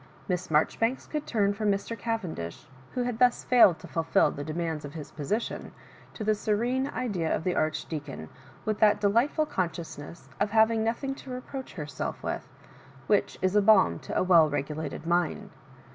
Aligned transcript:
Miss 0.27 0.47
Maijoribanks 0.47 1.07
could 1.07 1.27
turn 1.27 1.53
from 1.53 1.71
Mr. 1.71 1.95
Cavendish, 1.95 2.65
who 2.95 3.03
had 3.03 3.19
thus 3.19 3.43
failed 3.43 3.77
to 3.77 3.87
fulfil 3.87 4.31
the 4.31 4.43
demands 4.43 4.83
of 4.83 4.95
his 4.95 5.11
position, 5.11 5.73
to 6.15 6.23
the 6.23 6.33
serene 6.33 6.87
idea 6.87 7.31
of 7.35 7.43
the 7.43 7.53
Archdeacon, 7.53 8.27
with 8.65 8.79
that 8.79 8.99
delightful 8.99 9.45
con 9.45 9.69
sciousness 9.69 10.23
of 10.39 10.49
having 10.49 10.83
nothing 10.83 11.13
to 11.13 11.29
reproach 11.29 11.73
herself 11.75 12.23
with, 12.23 12.49
which 13.05 13.37
is 13.43 13.55
balm 13.57 13.99
to 13.99 14.17
a 14.17 14.23
well 14.23 14.49
regulated 14.49 15.05
mind. 15.05 15.51